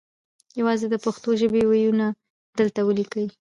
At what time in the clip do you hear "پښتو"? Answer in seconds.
1.05-1.29